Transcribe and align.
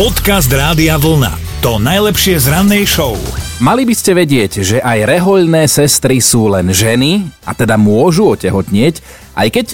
Podcast 0.00 0.48
Rádia 0.48 0.96
Vlna. 0.96 1.60
To 1.60 1.76
najlepšie 1.76 2.40
z 2.40 2.48
rannej 2.48 2.88
show. 2.88 3.20
Mali 3.60 3.84
by 3.84 3.92
ste 3.92 4.16
vedieť, 4.16 4.64
že 4.64 4.78
aj 4.80 5.04
rehoľné 5.04 5.68
sestry 5.68 6.24
sú 6.24 6.48
len 6.48 6.72
ženy 6.72 7.28
a 7.44 7.52
teda 7.52 7.76
môžu 7.76 8.32
otehotnieť, 8.32 9.04
aj 9.36 9.48
keď 9.52 9.66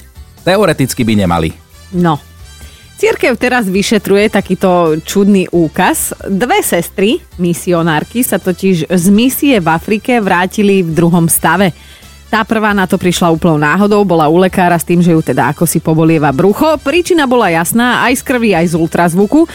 teoreticky 0.43 1.07
by 1.07 1.23
nemali. 1.23 1.55
No. 1.95 2.19
Církev 2.99 3.39
teraz 3.39 3.71
vyšetruje 3.71 4.27
takýto 4.27 4.99
čudný 5.07 5.47
úkaz. 5.47 6.11
Dve 6.27 6.59
sestry, 6.59 7.23
misionárky, 7.39 8.19
sa 8.19 8.35
totiž 8.35 8.91
z 8.91 9.05
misie 9.07 9.55
v 9.63 9.67
Afrike 9.71 10.19
vrátili 10.19 10.83
v 10.83 10.91
druhom 10.91 11.31
stave. 11.31 11.71
Tá 12.27 12.43
prvá 12.43 12.75
na 12.75 12.83
to 12.83 12.99
prišla 12.99 13.31
úplnou 13.31 13.55
náhodou, 13.55 14.03
bola 14.03 14.27
u 14.27 14.35
lekára 14.35 14.75
s 14.75 14.83
tým, 14.83 14.99
že 14.99 15.15
ju 15.15 15.23
teda 15.23 15.55
ako 15.55 15.63
si 15.63 15.79
pobolieva 15.79 16.35
brucho. 16.35 16.75
Príčina 16.83 17.23
bola 17.23 17.47
jasná, 17.47 18.03
aj 18.03 18.19
z 18.19 18.23
krvi, 18.27 18.51
aj 18.51 18.67
z 18.67 18.73
ultrazvuku. 18.75 19.47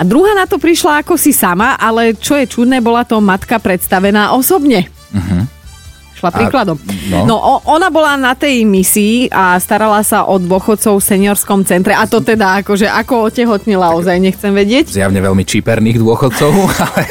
A 0.00 0.02
druhá 0.02 0.32
na 0.32 0.48
to 0.48 0.56
prišla 0.56 1.04
ako 1.04 1.20
si 1.20 1.28
sama, 1.36 1.76
ale 1.76 2.16
čo 2.16 2.32
je 2.32 2.48
čudné, 2.48 2.80
bola 2.80 3.04
to 3.04 3.20
matka 3.20 3.60
predstavená 3.60 4.32
osobne. 4.32 4.88
Šla 6.20 6.30
príkladom. 6.36 6.76
no. 7.08 7.24
no 7.24 7.36
o, 7.40 7.54
ona 7.64 7.88
bola 7.88 8.18
na 8.20 8.36
tej 8.36 8.68
misii 8.68 9.32
a 9.32 9.56
starala 9.56 10.04
sa 10.04 10.28
o 10.28 10.36
dôchodcov 10.36 11.00
v 11.00 11.04
seniorskom 11.04 11.64
centre. 11.64 11.96
A 11.96 12.04
to 12.04 12.20
teda 12.20 12.60
akože 12.60 12.84
ako 12.84 13.32
otehotnila 13.32 13.96
ozaj, 13.96 14.20
nechcem 14.20 14.52
vedieť. 14.52 14.92
Zjavne 14.92 15.22
veľmi 15.24 15.46
číperných 15.46 15.96
dôchodcov, 15.96 16.52
ale, 16.90 17.02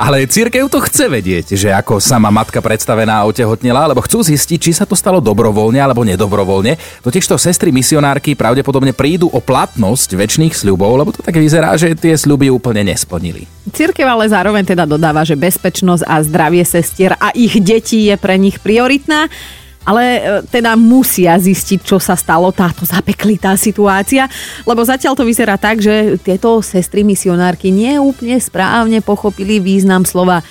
ale 0.00 0.16
církev 0.26 0.66
to 0.66 0.82
chce 0.82 1.06
vedieť, 1.06 1.54
že 1.54 1.70
ako 1.70 2.02
sama 2.02 2.32
matka 2.32 2.58
predstavená 2.58 3.22
otehotnila, 3.28 3.86
lebo 3.94 4.02
chcú 4.02 4.26
zistiť, 4.26 4.58
či 4.58 4.72
sa 4.74 4.88
to 4.88 4.98
stalo 4.98 5.22
dobrovoľne 5.22 5.78
alebo 5.78 6.02
nedobrovoľne. 6.02 7.04
Totižto 7.04 7.38
sestry 7.38 7.70
misionárky 7.70 8.34
pravdepodobne 8.34 8.90
prídu 8.90 9.30
o 9.30 9.38
platnosť 9.38 10.16
väčšných 10.16 10.56
sľubov, 10.56 10.98
lebo 10.98 11.10
to 11.14 11.22
tak 11.22 11.36
vyzerá, 11.36 11.76
že 11.76 11.94
tie 11.94 12.16
sľuby 12.16 12.50
úplne 12.50 12.82
nesplnili. 12.90 13.46
Církev 13.68 14.08
ale 14.08 14.26
zároveň 14.26 14.64
teda 14.64 14.88
dodáva, 14.88 15.22
že 15.22 15.36
bezpečnosť 15.36 16.02
a 16.08 16.24
zdravie 16.24 16.64
sestier 16.64 17.12
a 17.20 17.30
ich 17.36 17.60
detí 17.60 18.08
je 18.08 18.16
pre 18.16 18.37
nich 18.38 18.62
prioritná 18.62 19.26
ale 19.88 20.04
e, 20.04 20.20
teda 20.52 20.76
musia 20.76 21.40
zistiť, 21.40 21.80
čo 21.80 21.96
sa 21.96 22.12
stalo, 22.12 22.52
táto 22.52 22.84
zapeklitá 22.84 23.56
situácia, 23.56 24.28
lebo 24.68 24.84
zatiaľ 24.84 25.16
to 25.16 25.24
vyzerá 25.24 25.56
tak, 25.56 25.80
že 25.80 26.20
tieto 26.20 26.60
sestry 26.60 27.08
misionárky 27.08 27.72
neúplne 27.72 28.36
správne 28.36 29.00
pochopili 29.00 29.64
význam 29.64 30.04
slova 30.04 30.44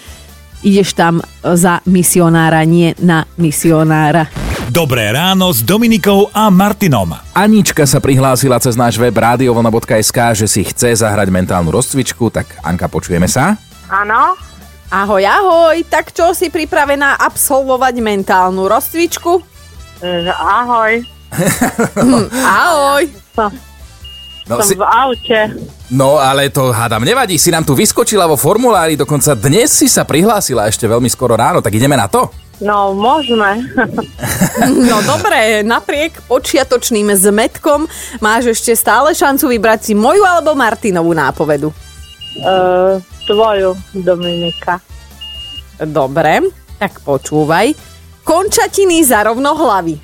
ideš 0.65 0.97
tam 0.97 1.21
za 1.43 1.85
misionára, 1.85 2.65
nie 2.65 2.97
na 2.97 3.29
misionára. 3.37 4.25
Dobré 4.67 5.13
ráno 5.15 5.53
s 5.53 5.63
Dominikou 5.63 6.27
a 6.33 6.51
Martinom. 6.51 7.15
Anička 7.31 7.87
sa 7.87 8.03
prihlásila 8.03 8.59
cez 8.59 8.75
náš 8.75 8.99
web 8.99 9.15
radiovlna.sk, 9.15 10.17
že 10.33 10.47
si 10.49 10.65
chce 10.67 10.97
zahrať 10.97 11.31
mentálnu 11.31 11.71
rozcvičku, 11.71 12.27
tak 12.33 12.59
Anka, 12.65 12.91
počujeme 12.91 13.31
sa? 13.31 13.55
Áno, 13.87 14.35
Ahoj, 14.87 15.19
ahoj, 15.19 15.77
tak 15.91 16.15
čo 16.15 16.31
si 16.31 16.47
pripravená 16.47 17.19
absolvovať 17.19 17.99
mentálnu 17.99 18.71
rozcvičku? 18.71 19.43
e, 19.99 20.31
ahoj. 20.31 21.03
Ahoj. 22.39 23.03
Som, 23.35 23.51
No, 24.47 24.63
som 24.63 24.71
si, 24.71 24.79
v 24.79 24.83
aute. 24.87 25.39
no 25.91 26.23
ale 26.23 26.47
to 26.47 26.71
hádam, 26.71 27.03
nevadí, 27.03 27.35
si 27.35 27.51
nám 27.51 27.67
tu 27.67 27.75
vyskočila 27.75 28.23
vo 28.31 28.39
formulári, 28.39 28.95
dokonca 28.95 29.35
dnes 29.35 29.67
si 29.67 29.91
sa 29.91 30.07
prihlásila 30.07 30.71
ešte 30.71 30.87
veľmi 30.87 31.11
skoro 31.11 31.35
ráno, 31.35 31.59
tak 31.59 31.75
ideme 31.75 31.99
na 31.99 32.07
to? 32.07 32.31
No, 32.63 32.95
môžeme. 32.95 33.59
No 34.87 35.03
dobre, 35.03 35.67
napriek 35.67 36.23
počiatočným 36.31 37.11
zmetkom 37.13 37.85
máš 38.17 38.55
ešte 38.57 38.73
stále 38.73 39.11
šancu 39.13 39.51
vybrať 39.51 39.91
si 39.91 39.93
moju 39.93 40.23
alebo 40.23 40.55
Martinovú 40.55 41.11
nápovedu. 41.11 41.69
E, 42.37 42.53
tvoju, 43.27 43.75
Dominika. 43.93 44.79
Dobre, 45.77 46.41
tak 46.77 47.01
počúvaj. 47.01 47.73
Končatiny 48.25 49.05
za 49.05 49.23
rovno 49.23 49.53
hlavy. 49.53 49.95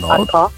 No, 0.00 0.06
Ako? 0.06 0.50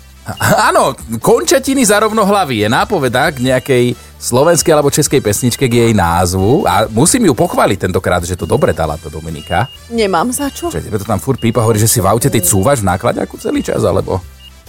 áno, 0.71 0.95
končatiny 1.19 1.83
za 1.83 1.99
rovno 1.99 2.23
hlavy 2.23 2.63
je 2.63 2.69
nápoveda 2.71 3.35
k 3.35 3.43
nejakej 3.43 3.85
slovenskej 4.23 4.71
alebo 4.71 4.87
českej 4.87 5.19
pesničke 5.19 5.67
k 5.67 5.75
jej 5.83 5.93
názvu 5.93 6.63
a 6.63 6.87
musím 6.87 7.27
ju 7.27 7.35
pochváliť 7.35 7.91
tentokrát, 7.91 8.23
že 8.23 8.39
to 8.39 8.47
dobre 8.47 8.71
dala 8.71 8.95
to 8.95 9.11
Dominika. 9.11 9.67
Nemám 9.91 10.31
za 10.31 10.47
čo. 10.47 10.71
Že 10.71 10.87
tebe 10.87 11.03
to 11.03 11.07
tam 11.11 11.19
furt 11.19 11.43
pípa, 11.43 11.67
hovorí, 11.67 11.83
že 11.83 11.91
si 11.91 11.99
v 11.99 12.07
aute 12.07 12.31
ty 12.31 12.39
cúvaš 12.39 12.87
v 12.87 12.95
nákladiaku 12.95 13.35
celý 13.43 13.67
čas, 13.67 13.83
alebo... 13.83 14.23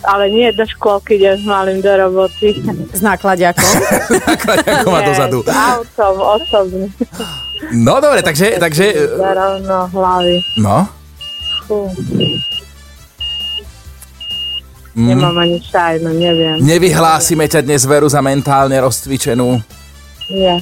Ale 0.03 0.27
nie 0.27 0.51
do 0.51 0.63
škôlky, 0.63 1.15
idem 1.15 1.39
s 1.39 1.45
malým 1.45 1.79
do 1.79 1.87
roboty. 1.89 2.59
S 2.91 2.99
nákladiakom. 2.99 3.71
nákladiaku 4.27 4.87
má 4.87 4.99
Nie, 4.99 5.07
dozadu. 5.07 5.39
S 5.41 5.49
autom, 5.49 6.15
osobne. 6.19 6.87
No 7.71 7.97
dobre, 7.97 8.19
takže, 8.19 8.59
takže... 8.59 8.91
Zarovno 9.15 9.87
hlavy. 9.89 10.37
No, 10.59 10.87
Fú, 11.63 11.87
Mm. 14.93 15.09
nemám 15.09 15.33
ani 15.41 15.57
šajnu, 15.57 16.13
neviem. 16.13 16.61
nevyhlásime 16.61 17.49
ťa 17.49 17.65
dnes 17.65 17.81
veru 17.81 18.05
za 18.05 18.21
mentálne 18.21 18.77
rozcvičenú. 18.77 19.57
Nie. 20.29 20.61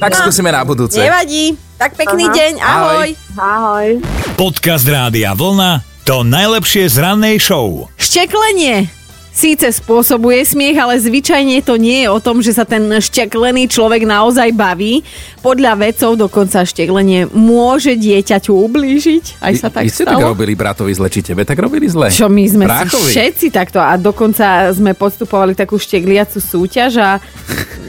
Tak 0.00 0.16
skúsime 0.16 0.48
na 0.48 0.64
budúce. 0.64 0.96
Nevadí. 0.96 1.60
Tak 1.76 1.92
pekný 1.92 2.24
Aha. 2.24 2.32
deň. 2.32 2.52
Ahoj. 2.56 3.08
Ahoj. 3.36 3.88
Podcast 4.32 4.88
Rádia 4.88 5.36
Vlna. 5.36 5.84
To 6.08 6.24
najlepšie 6.24 6.88
z 6.88 7.04
rannej 7.04 7.36
show. 7.36 7.84
Šteklenie. 8.10 8.90
Síce 9.30 9.70
spôsobuje 9.70 10.42
smiech, 10.42 10.74
ale 10.74 10.98
zvyčajne 10.98 11.62
to 11.62 11.78
nie 11.78 12.02
je 12.02 12.08
o 12.10 12.18
tom, 12.18 12.42
že 12.42 12.50
sa 12.50 12.66
ten 12.66 12.90
šteklený 12.90 13.70
človek 13.70 14.02
naozaj 14.02 14.50
baví. 14.50 15.06
Podľa 15.38 15.78
vedcov 15.78 16.18
dokonca 16.18 16.66
šteklenie 16.66 17.30
môže 17.30 17.94
dieťaťu 17.94 18.50
ublížiť. 18.50 19.38
Aj 19.38 19.54
sa 19.54 19.70
tak 19.70 19.86
Vy 19.86 19.94
ste 19.94 20.10
tak 20.10 20.18
stalo. 20.18 20.34
robili 20.34 20.58
bratovi 20.58 20.90
zle, 20.90 21.06
či 21.06 21.22
tebe 21.22 21.46
tak 21.46 21.62
robili 21.62 21.86
zle? 21.86 22.10
Čo 22.10 22.26
my 22.26 22.44
sme 22.50 22.66
Bráchovi? 22.66 22.98
si 22.98 23.14
všetci 23.14 23.46
takto 23.54 23.78
a 23.78 23.94
dokonca 23.94 24.74
sme 24.74 24.90
podstupovali 24.98 25.54
takú 25.54 25.78
štekliacu 25.78 26.42
súťaž 26.42 26.98
a 26.98 27.10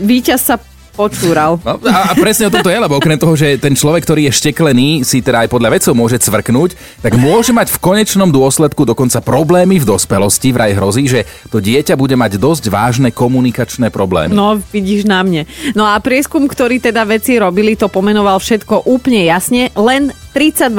víťaz 0.05 0.53
sa 0.53 0.61
počúral. 0.93 1.57
No, 1.63 1.79
a, 1.87 2.11
a 2.11 2.13
presne 2.13 2.47
o 2.47 2.53
tom 2.53 2.61
to 2.61 2.71
je, 2.71 2.77
lebo 2.77 2.99
okrem 2.99 3.17
toho, 3.17 3.33
že 3.33 3.57
ten 3.57 3.73
človek, 3.73 4.03
ktorý 4.03 4.29
je 4.29 4.37
šteklený, 4.37 5.03
si 5.07 5.23
teda 5.23 5.47
aj 5.47 5.49
podľa 5.49 5.69
vedcov 5.73 5.93
môže 5.97 6.17
cvrknúť, 6.21 7.01
tak 7.01 7.17
môže 7.17 7.51
mať 7.55 7.71
v 7.73 7.81
konečnom 7.81 8.29
dôsledku 8.29 8.83
dokonca 8.85 9.23
problémy 9.23 9.79
v 9.81 9.87
dospelosti. 9.87 10.53
Vraj 10.53 10.77
hrozí, 10.77 11.07
že 11.07 11.25
to 11.49 11.63
dieťa 11.63 11.95
bude 11.95 12.15
mať 12.15 12.37
dosť 12.37 12.63
vážne 12.69 13.09
komunikačné 13.09 13.89
problémy. 13.89 14.35
No, 14.35 14.59
vidíš 14.59 15.07
na 15.07 15.23
mne. 15.23 15.47
No 15.73 15.87
a 15.87 15.97
prieskum, 15.99 16.45
ktorý 16.45 16.77
teda 16.83 17.07
veci 17.07 17.39
robili, 17.39 17.73
to 17.79 17.89
pomenoval 17.89 18.37
všetko 18.39 18.87
úplne 18.87 19.25
jasne. 19.25 19.71
Len 19.73 20.13
32% 20.31 20.71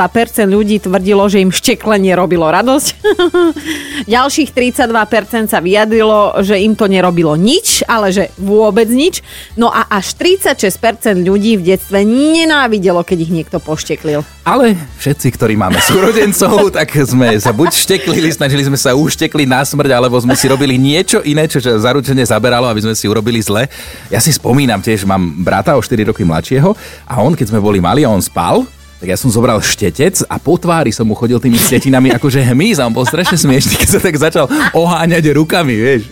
ľudí 0.48 0.80
tvrdilo, 0.80 1.28
že 1.28 1.44
im 1.44 1.52
šteklenie 1.52 2.16
robilo 2.16 2.48
radosť. 2.48 2.88
Ďalších 4.14 4.50
32% 4.56 5.52
sa 5.52 5.60
vyjadrilo, 5.60 6.40
že 6.40 6.56
im 6.56 6.72
to 6.72 6.88
nerobilo 6.88 7.36
nič, 7.36 7.84
ale 7.84 8.08
že 8.08 8.32
vôbec 8.40 8.88
nič. 8.88 9.20
No 9.60 9.68
a 9.68 9.84
až 9.92 10.16
36% 10.16 11.20
ľudí 11.20 11.60
v 11.60 11.76
detstve 11.76 12.00
nenávidelo, 12.02 13.04
keď 13.04 13.18
ich 13.28 13.32
niekto 13.32 13.60
pošteklil. 13.60 14.24
Ale 14.42 14.74
všetci, 14.98 15.28
ktorí 15.36 15.54
máme 15.54 15.78
súrodencov, 15.78 16.66
tak 16.78 16.90
sme 17.04 17.36
sa 17.38 17.54
buď 17.54 17.70
šteklili, 17.76 18.32
snažili 18.32 18.66
sme 18.66 18.80
sa 18.80 18.96
uštekliť 18.96 19.46
na 19.46 19.62
smrť, 19.62 19.90
alebo 19.92 20.18
sme 20.18 20.34
si 20.34 20.50
robili 20.50 20.80
niečo 20.80 21.22
iné, 21.22 21.46
čo 21.46 21.62
zaručene 21.62 22.24
zaberalo, 22.24 22.66
aby 22.66 22.82
sme 22.82 22.94
si 22.96 23.06
urobili 23.06 23.38
zle. 23.38 23.70
Ja 24.10 24.18
si 24.18 24.34
spomínam 24.34 24.80
tiež, 24.80 25.06
mám 25.06 25.44
brata 25.44 25.76
o 25.76 25.80
4 25.84 26.10
roky 26.10 26.26
mladšieho 26.26 26.74
a 27.06 27.22
on, 27.22 27.36
keď 27.38 27.54
sme 27.54 27.60
boli 27.62 27.78
mali 27.78 28.02
a 28.02 28.10
on 28.10 28.18
spal, 28.18 28.66
tak 29.02 29.10
ja 29.10 29.18
som 29.18 29.34
zobral 29.34 29.58
štetec 29.58 30.22
a 30.30 30.38
po 30.38 30.54
tvári 30.54 30.94
som 30.94 31.02
mu 31.02 31.18
chodil 31.18 31.42
tými 31.42 31.58
štetinami 31.58 32.14
akože 32.14 32.38
hmyz 32.38 32.78
a 32.78 32.86
on 32.86 32.94
bol 32.94 33.02
strašne 33.02 33.34
smiešný, 33.34 33.74
keď 33.74 33.88
sa 33.90 33.98
tak 33.98 34.14
začal 34.14 34.46
oháňať 34.70 35.34
rukami, 35.34 35.74
vieš. 35.74 36.06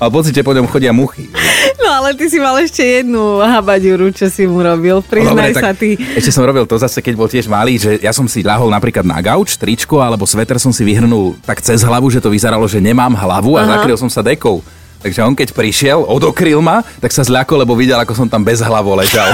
Mal 0.00 0.08
pocit, 0.08 0.32
že 0.32 0.40
po 0.40 0.56
ňom 0.56 0.64
chodia 0.64 0.96
muchy. 0.96 1.28
No 1.76 1.92
ale 1.92 2.16
ty 2.16 2.32
si 2.32 2.40
mal 2.40 2.56
ešte 2.56 2.80
jednu 2.80 3.44
habaďuru, 3.44 4.16
čo 4.16 4.32
si 4.32 4.48
mu 4.48 4.64
robil. 4.64 5.04
Priznaj 5.04 5.52
Dobre, 5.52 5.60
sa 5.60 5.76
ty. 5.76 6.00
Ešte 6.16 6.32
som 6.32 6.48
robil 6.48 6.64
to 6.64 6.80
zase, 6.80 7.04
keď 7.04 7.14
bol 7.20 7.28
tiež 7.28 7.44
malý, 7.44 7.76
že 7.76 8.00
ja 8.00 8.16
som 8.16 8.24
si 8.24 8.40
ľahol 8.40 8.72
napríklad 8.72 9.04
na 9.04 9.20
gauč, 9.20 9.60
tričko 9.60 10.00
alebo 10.00 10.24
sveter 10.24 10.56
som 10.56 10.72
si 10.72 10.88
vyhrnul 10.88 11.36
tak 11.44 11.60
cez 11.60 11.84
hlavu, 11.84 12.08
že 12.08 12.24
to 12.24 12.32
vyzeralo, 12.32 12.64
že 12.64 12.80
nemám 12.80 13.12
hlavu 13.12 13.60
a 13.60 13.68
Aha. 13.68 13.70
zakryl 13.76 14.00
som 14.00 14.08
sa 14.08 14.24
dekou. 14.24 14.64
Takže 15.04 15.20
on 15.20 15.36
keď 15.36 15.52
prišiel, 15.52 16.00
odokryl 16.00 16.64
ma, 16.64 16.80
tak 16.96 17.12
sa 17.12 17.20
zľakol, 17.20 17.60
lebo 17.60 17.76
videl, 17.76 18.00
ako 18.00 18.16
som 18.16 18.28
tam 18.28 18.40
bez 18.40 18.64
hlavo 18.64 18.96
ležal. 18.96 19.28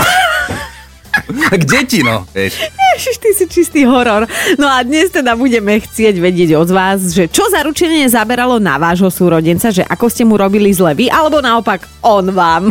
tak 1.50 1.66
deti, 1.66 2.06
no. 2.06 2.22
Ježiš, 2.34 3.16
ty 3.18 3.30
si 3.34 3.44
čistý 3.50 3.82
horor. 3.82 4.30
No 4.56 4.70
a 4.70 4.86
dnes 4.86 5.10
teda 5.10 5.34
budeme 5.34 5.82
chcieť 5.82 6.22
vedieť 6.22 6.54
od 6.54 6.70
vás, 6.70 7.10
že 7.10 7.26
čo 7.26 7.42
zaručenie 7.50 8.06
zaberalo 8.06 8.62
na 8.62 8.78
vášho 8.78 9.10
súrodenca, 9.10 9.74
že 9.74 9.82
ako 9.82 10.06
ste 10.06 10.22
mu 10.22 10.38
robili 10.38 10.70
zle 10.70 10.94
vy, 10.94 11.10
alebo 11.10 11.42
naopak 11.42 11.84
on 12.06 12.30
vám. 12.30 12.70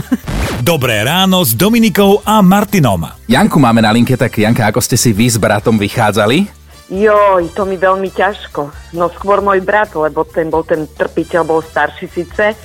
Dobré 0.63 1.03
ráno 1.03 1.43
s 1.43 1.51
Dominikou 1.51 2.23
a 2.23 2.39
Martinom. 2.39 3.05
Janku 3.27 3.59
máme 3.59 3.83
na 3.83 3.91
linke, 3.91 4.15
tak 4.15 4.39
Janka, 4.39 4.71
ako 4.71 4.79
ste 4.81 4.95
si 4.95 5.11
vy 5.11 5.27
s 5.29 5.37
bratom 5.37 5.75
vychádzali? 5.75 6.47
Joj, 6.89 7.49
to 7.57 7.65
mi 7.67 7.75
veľmi 7.75 8.07
ťažko. 8.13 8.93
No 8.95 9.11
skôr 9.11 9.43
môj 9.43 9.59
brat, 9.61 9.91
lebo 9.97 10.23
ten 10.23 10.47
bol 10.47 10.63
ten 10.63 10.87
trpiteľ, 10.87 11.41
bol 11.43 11.59
starší 11.59 12.07
síce, 12.07 12.55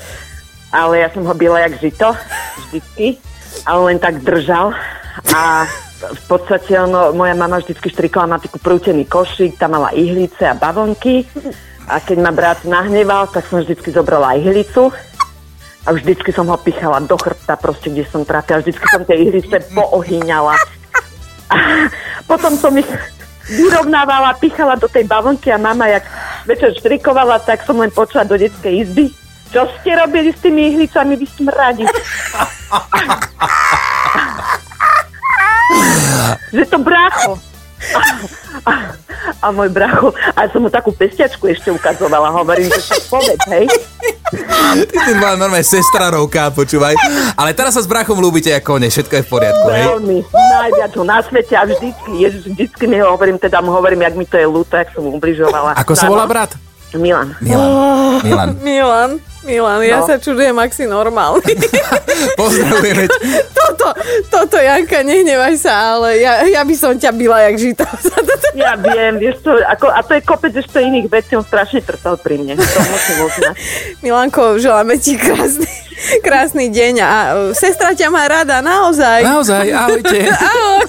ale 0.71 1.03
ja 1.03 1.09
som 1.11 1.27
ho 1.27 1.35
byla 1.35 1.67
jak 1.67 1.75
žito, 1.83 2.09
vždycky, 2.69 3.19
ale 3.67 3.81
len 3.93 3.99
tak 3.99 4.23
držal 4.23 4.77
a 5.35 5.67
v 6.01 6.23
podstate 6.27 6.81
ono, 6.81 7.13
moja 7.13 7.37
mama 7.37 7.61
vždycky 7.61 7.93
štrikala 7.93 8.37
ma 8.37 8.39
takú 8.41 8.57
prútený 8.57 9.05
košík, 9.05 9.61
tam 9.61 9.77
mala 9.77 9.93
ihlice 9.93 10.49
a 10.49 10.57
bavlnky 10.57 11.29
a 11.91 12.01
keď 12.01 12.17
ma 12.23 12.33
brat 12.33 12.65
nahneval, 12.65 13.29
tak 13.29 13.45
som 13.51 13.61
vždycky 13.61 13.93
zobrala 13.93 14.39
ihlicu 14.41 14.89
a 15.85 15.89
vždycky 15.93 16.33
som 16.33 16.49
ho 16.49 16.57
pichala 16.61 17.01
do 17.05 17.17
chrbta, 17.17 17.57
proste 17.57 17.93
kde 17.93 18.05
som 18.09 18.25
trafila, 18.25 18.65
vždycky 18.65 18.87
som 18.89 19.05
tie 19.05 19.17
ihlice 19.29 19.57
poohýňala. 19.77 20.57
Potom 22.31 22.55
som 22.57 22.73
ich 22.77 22.89
vyrovnávala, 23.51 24.39
pichala 24.39 24.79
do 24.79 24.87
tej 24.87 25.05
bavlnky 25.05 25.51
a 25.51 25.59
mama, 25.59 25.91
jak 25.91 26.05
večer 26.47 26.73
štrikovala, 26.79 27.43
tak 27.43 27.67
som 27.67 27.81
len 27.81 27.91
počula 27.91 28.25
do 28.25 28.39
detskej 28.39 28.87
izby. 28.87 29.11
Čo 29.51 29.67
ste 29.81 29.99
robili 29.99 30.31
s 30.31 30.39
tými 30.39 30.71
ihlicami, 30.71 31.19
vy 31.19 31.27
smradi? 31.27 31.85
že 36.53 36.65
to 36.69 36.79
brácho. 36.83 37.39
A, 37.97 38.01
a, 38.69 38.73
a 39.41 39.47
môj 39.57 39.73
bracho, 39.73 40.13
a 40.37 40.45
som 40.53 40.61
mu 40.61 40.69
takú 40.69 40.93
pestiačku 40.93 41.49
ešte 41.49 41.73
ukazovala, 41.73 42.29
hovorím, 42.29 42.69
že 42.69 42.93
sa 42.93 42.97
povedz, 43.09 43.41
hej. 43.49 43.65
Ty 44.85 44.97
si 45.01 45.13
bola 45.17 45.41
normálne 45.41 45.65
sestrarovka, 45.65 46.53
počúvaj. 46.53 46.93
Ale 47.41 47.57
teraz 47.57 47.73
sa 47.73 47.81
s 47.81 47.89
brachom 47.89 48.21
ľúbite 48.21 48.53
ako 48.53 48.77
ne, 48.77 48.93
všetko 48.93 49.15
je 49.17 49.25
v 49.25 49.31
poriadku, 49.33 49.67
hej? 49.73 49.85
Veľmi, 49.97 50.19
najviac 50.29 50.93
ho 50.93 51.05
na 51.09 51.19
svete 51.25 51.57
a 51.57 51.65
vždycky, 51.65 52.11
ježiš, 52.21 52.43
vždycky 52.53 52.85
mi 52.85 53.01
ho 53.01 53.17
hovorím, 53.17 53.41
teda 53.41 53.65
mu 53.65 53.73
hovorím, 53.73 54.05
jak 54.05 54.15
mi 54.15 54.29
to 54.29 54.37
je 54.37 54.45
ľúto, 54.45 54.77
jak 54.77 54.93
som 54.93 55.01
mu 55.01 55.17
ubližovala. 55.17 55.73
Ako 55.81 55.97
sa 55.97 56.13
volá 56.13 56.29
brat? 56.29 56.53
Milan. 56.93 57.33
Milan. 57.41 57.71
Milan. 58.21 58.51
Milan, 58.61 59.11
Milan, 59.41 59.81
ja 59.81 60.05
No. 60.05 60.07
sa 60.07 60.21
čudujem, 60.21 60.53
ak 60.53 60.69
si 60.71 60.85
normálny. 60.85 61.57
Pozdravujeme. 62.41 63.09
toto, 63.59 63.89
toto, 64.29 64.57
Janka, 64.61 65.01
nehnevaj 65.01 65.57
sa, 65.57 65.97
ale 65.97 66.21
ja, 66.21 66.45
ja 66.45 66.61
by 66.61 66.75
som 66.77 66.93
ťa 66.93 67.11
byla 67.17 67.49
jak 67.49 67.57
žito. 67.57 67.85
Ja 68.51 68.75
viem, 68.75 69.23
vieš 69.23 69.47
to, 69.47 69.55
ako, 69.63 69.95
a 69.95 70.03
to 70.03 70.19
je 70.19 70.27
kopec 70.27 70.51
ešte 70.51 70.83
iných 70.83 71.07
vecí, 71.07 71.39
on 71.39 71.47
strašne 71.47 71.87
trpel 71.87 72.19
pri 72.19 72.35
mne, 72.35 72.59
to 72.59 72.79
musím 72.83 73.17
uznať. 73.23 73.55
Milanko, 74.03 74.59
želáme 74.59 74.99
ti 74.99 75.15
krásny, 75.15 75.71
krásny 76.19 76.67
deň 76.67 76.95
a 76.99 77.11
uh, 77.31 77.55
sestra 77.55 77.95
ťa 77.95 78.11
má 78.11 78.27
rada, 78.27 78.59
naozaj. 78.59 79.23
Naozaj, 79.23 79.67
ahojte. 79.71 80.19
Ahoj. 80.35 80.83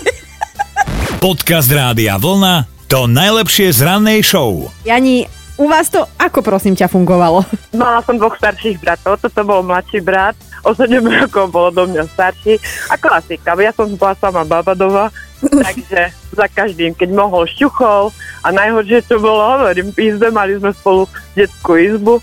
Podcast 1.21 1.69
Rádia 1.69 2.18
Vlna 2.18 2.65
to 2.89 3.06
najlepšie 3.06 3.71
z 3.71 3.86
rannej 3.86 4.19
show. 4.19 4.68
Jani, 4.81 5.24
u 5.62 5.69
vás 5.69 5.94
to 5.94 6.10
ako 6.18 6.42
prosím 6.42 6.74
ťa 6.74 6.90
fungovalo? 6.90 7.46
Mala 7.78 8.02
som 8.02 8.18
dvoch 8.18 8.34
starších 8.34 8.81
bratov, 8.81 9.22
toto 9.22 9.46
bol 9.46 9.62
mladší 9.62 10.02
brat, 10.02 10.34
o 10.66 10.74
7 10.74 10.90
rokov 11.22 11.54
bol 11.54 11.69
do 11.69 11.86
mňa 11.86 12.10
starší. 12.10 12.58
A 12.90 12.98
klasika, 12.98 13.54
ja 13.54 13.69
som 13.69 13.94
bola 13.94 14.18
sama 14.18 14.42
baba 14.42 14.74
doma, 14.74 15.13
takže 15.66 16.10
za 16.34 16.48
každým, 16.50 16.98
keď 16.98 17.13
mohol, 17.13 17.46
šťuchol. 17.46 18.10
A 18.42 18.48
najhoršie, 18.50 19.06
čo 19.06 19.22
bolo, 19.22 19.38
hovorím, 19.38 19.94
izbe, 19.94 20.34
mali 20.34 20.58
sme 20.58 20.74
spolu 20.74 21.06
detskú 21.38 21.78
izbu, 21.78 22.18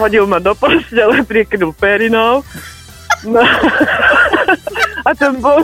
hodil 0.00 0.24
ma 0.24 0.40
do 0.40 0.56
postele, 0.56 1.20
prikryl 1.28 1.76
perinou, 1.76 2.40
no, 3.28 3.42
a 5.04 5.10
ten 5.12 5.36
bol, 5.44 5.60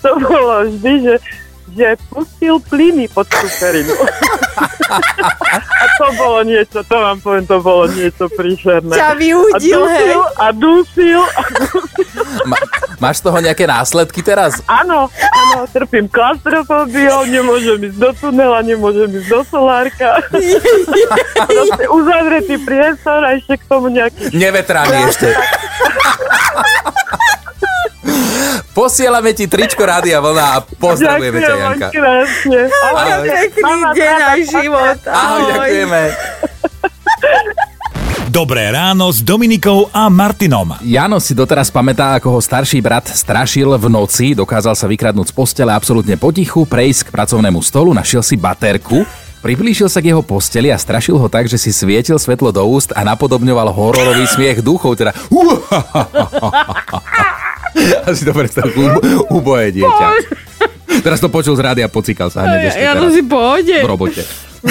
to 0.00 0.10
bolo 0.22 0.64
vždy, 0.64 0.94
že 1.04 1.14
že 1.72 1.96
pustil 2.12 2.60
plyny 2.68 3.08
pod 3.08 3.24
tú 3.28 3.48
perinu. 3.56 3.96
A 5.82 5.84
to 5.98 6.06
bolo 6.16 6.38
niečo, 6.44 6.78
to 6.84 6.96
vám 6.96 7.18
poviem, 7.20 7.44
to 7.48 7.58
bolo 7.60 7.84
niečo 7.90 8.28
príšerné. 8.32 8.92
Ťa 8.92 9.10
vyudil, 9.16 9.82
a 9.82 9.90
hej. 9.90 10.12
dusil, 10.12 10.22
a 10.36 10.46
dusil. 10.54 11.22
Ma, 12.46 12.56
máš 12.98 13.20
z 13.20 13.22
toho 13.28 13.38
nejaké 13.40 13.64
následky 13.66 14.20
teraz? 14.20 14.62
Áno, 14.68 15.08
áno, 15.12 15.58
trpím 15.70 16.08
klaustrofóbiou, 16.08 17.26
nemôžem 17.26 17.88
ísť 17.88 17.98
do 17.98 18.10
tunela, 18.14 18.60
nemôžem 18.62 19.10
ísť 19.10 19.28
do 19.28 19.40
solárka. 19.46 20.22
Proste 21.48 21.84
uzavretý 21.90 22.54
priestor 22.62 23.20
a 23.22 23.36
ešte 23.36 23.60
k 23.60 23.64
tomu 23.66 23.90
nejaký... 23.90 24.32
Nevetraný 24.34 25.10
ešte. 25.10 25.28
Posielame 28.72 29.36
ti 29.36 29.44
tričko 29.44 29.84
Rádia 29.84 30.16
Vlna 30.16 30.46
a 30.56 30.58
pozdravujeme 30.64 31.38
ťa, 31.44 31.54
Janka. 31.60 31.88
krásne. 31.92 32.60
Ahoj. 32.72 33.28
Pekný 33.28 33.80
deň 33.92 34.16
aj 34.24 34.40
život. 34.48 34.98
Ahoj, 35.04 35.40
ďakujeme. 35.52 36.00
Dobré 38.32 38.72
ráno 38.72 39.12
s 39.12 39.20
Dominikou 39.20 39.92
a 39.92 40.08
Martinom. 40.08 40.72
Jano 40.80 41.20
si 41.20 41.36
doteraz 41.36 41.68
pamätá, 41.68 42.16
ako 42.16 42.32
ho 42.32 42.40
starší 42.40 42.80
brat 42.80 43.12
strašil 43.12 43.76
v 43.76 43.92
noci, 43.92 44.32
dokázal 44.32 44.72
sa 44.72 44.88
vykradnúť 44.88 45.28
z 45.28 45.34
postele 45.36 45.68
absolútne 45.68 46.16
potichu, 46.16 46.64
prejsť 46.64 47.12
k 47.12 47.12
pracovnému 47.12 47.60
stolu, 47.60 47.92
našiel 47.92 48.24
si 48.24 48.40
baterku, 48.40 49.04
priblížil 49.44 49.92
sa 49.92 50.00
k 50.00 50.16
jeho 50.16 50.24
posteli 50.24 50.72
a 50.72 50.80
strašil 50.80 51.20
ho 51.20 51.28
tak, 51.28 51.44
že 51.44 51.60
si 51.60 51.76
svietil 51.76 52.16
svetlo 52.16 52.48
do 52.48 52.64
úst 52.64 52.88
a 52.96 53.04
napodobňoval 53.04 53.68
hororový 53.68 54.24
smiech 54.24 54.64
duchov, 54.64 54.96
teda 54.96 55.12
Asi 58.08 58.22
to 58.24 58.32
predstav, 58.32 58.66
uboje 59.28 59.72
dieťa. 59.72 60.06
Teraz 61.02 61.18
to 61.18 61.32
počul 61.32 61.56
z 61.56 61.62
rádia 61.64 61.88
a 61.88 61.90
pocíkal 61.90 62.28
sa 62.28 62.44
hneď 62.44 62.76
Ja 62.76 62.94
to 62.94 63.08
si 63.10 63.24
pohode. 63.24 63.72
v 63.72 63.88
robote. 63.88 64.22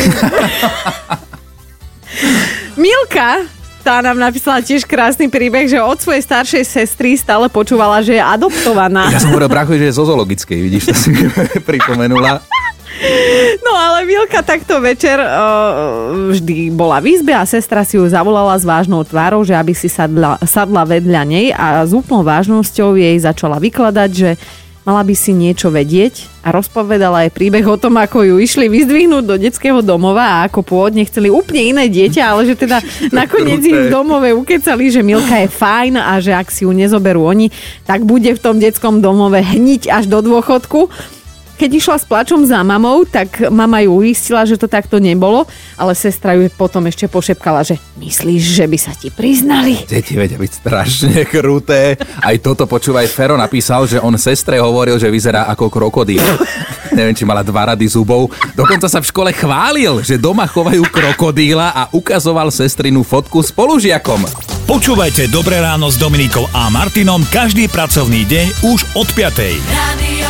Milka, 2.79 3.43
tá 3.81 3.99
nám 3.99 4.15
napísala 4.15 4.61
tiež 4.61 4.85
krásny 4.85 5.27
príbeh, 5.27 5.65
že 5.67 5.81
od 5.81 5.97
svojej 5.97 6.21
staršej 6.23 6.63
sestry 6.63 7.17
stále 7.17 7.49
počúvala, 7.49 7.99
že 8.05 8.15
je 8.15 8.23
adoptovaná. 8.23 9.09
Ja 9.09 9.19
som 9.19 9.33
hovoril 9.33 9.49
brachovi, 9.49 9.81
že 9.81 9.87
je 9.89 9.97
zo 9.97 10.05
zoologickej, 10.05 10.59
vidíš, 10.61 10.83
to 10.93 10.95
si 10.95 11.09
pripomenula. 11.69 12.39
No 13.65 13.71
ale 13.73 14.05
Milka 14.05 14.43
takto 14.45 14.77
večer 14.83 15.17
uh, 15.17 16.29
vždy 16.31 16.69
bola 16.73 17.01
v 17.01 17.17
izbe 17.17 17.33
a 17.33 17.47
sestra 17.47 17.81
si 17.81 17.97
ju 17.97 18.05
zavolala 18.05 18.53
s 18.59 18.67
vážnou 18.67 19.01
tvárou, 19.01 19.41
že 19.41 19.55
aby 19.55 19.73
si 19.73 19.89
sadla, 19.89 20.37
sadla 20.45 20.85
vedľa 20.85 21.21
nej 21.25 21.47
a 21.55 21.81
s 21.87 21.95
úplnou 21.95 22.21
vážnosťou 22.21 22.99
jej 22.99 23.17
začala 23.17 23.57
vykladať, 23.57 24.09
že 24.11 24.29
mala 24.81 25.05
by 25.05 25.13
si 25.13 25.31
niečo 25.33 25.69
vedieť 25.69 26.25
a 26.41 26.49
rozpovedala 26.49 27.29
aj 27.29 27.37
príbeh 27.37 27.65
o 27.69 27.77
tom, 27.77 28.01
ako 28.01 28.25
ju 28.25 28.35
išli 28.41 28.65
vyzdvihnúť 28.65 29.23
do 29.29 29.35
detského 29.37 29.79
domova 29.85 30.41
a 30.41 30.49
ako 30.49 30.65
pôvodne 30.65 31.05
chceli 31.05 31.29
úplne 31.29 31.77
iné 31.77 31.85
dieťa, 31.85 32.21
ale 32.25 32.49
že 32.49 32.57
teda 32.57 32.81
nakoniec 33.13 33.61
ich 33.61 33.77
v 33.77 33.93
domove 33.93 34.33
ukecali, 34.33 34.89
že 34.89 35.05
Milka 35.05 35.37
je 35.37 35.49
fajn 35.53 36.01
a 36.01 36.17
že 36.17 36.33
ak 36.33 36.49
si 36.49 36.65
ju 36.65 36.73
nezoberú 36.73 37.29
oni, 37.29 37.53
tak 37.85 38.01
bude 38.01 38.33
v 38.33 38.41
tom 38.41 38.57
detskom 38.57 39.05
domove 39.05 39.37
hniť 39.37 39.85
až 39.89 40.09
do 40.09 40.25
dôchodku. 40.25 40.89
Keď 41.61 41.77
išla 41.77 42.01
s 42.01 42.09
plačom 42.09 42.41
za 42.41 42.57
mamou, 42.65 43.05
tak 43.05 43.45
mama 43.53 43.85
ju 43.85 44.01
uistila, 44.01 44.41
že 44.49 44.57
to 44.57 44.65
takto 44.65 44.97
nebolo, 44.97 45.45
ale 45.77 45.93
sestra 45.93 46.33
ju 46.33 46.49
potom 46.49 46.89
ešte 46.89 47.05
pošepkala, 47.05 47.61
že 47.61 47.77
myslíš, 48.01 48.41
že 48.41 48.65
by 48.65 48.77
sa 48.81 48.97
ti 48.97 49.13
priznali? 49.13 49.85
Deti 49.85 50.17
vedia 50.17 50.41
byť 50.41 50.51
strašne 50.57 51.21
kruté. 51.29 52.01
Aj 52.01 52.33
toto 52.41 52.65
počúvaj, 52.65 53.05
Fero 53.05 53.37
napísal, 53.37 53.85
že 53.85 54.01
on 54.01 54.17
sestre 54.17 54.57
hovoril, 54.57 54.97
že 54.97 55.13
vyzerá 55.13 55.45
ako 55.53 55.69
krokodíl. 55.69 56.25
Neviem, 56.97 57.13
či 57.13 57.29
mala 57.29 57.45
dva 57.45 57.77
rady 57.77 57.85
zubov. 57.85 58.33
Dokonca 58.57 58.89
sa 58.89 58.97
v 58.97 59.13
škole 59.13 59.29
chválil, 59.29 60.01
že 60.01 60.17
doma 60.17 60.49
chovajú 60.49 60.81
krokodíla 60.89 61.77
a 61.77 61.93
ukazoval 61.93 62.49
sestrinu 62.49 63.05
fotku 63.05 63.37
spolužiakom. 63.45 64.25
Počúvajte 64.65 65.29
Dobré 65.29 65.61
ráno 65.61 65.93
s 65.93 66.01
Dominikou 66.01 66.49
a 66.57 66.73
Martinom 66.73 67.21
každý 67.29 67.69
pracovný 67.69 68.25
deň 68.25 68.47
už 68.65 68.97
od 68.97 69.05
5. 69.13 69.61
Radio 69.69 70.20